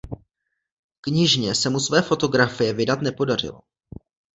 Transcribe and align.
Knižně 1.01 1.55
se 1.55 1.69
mu 1.69 1.79
své 1.79 2.01
fotografie 2.01 2.73
vydat 2.73 3.01
nepodařilo. 3.01 3.59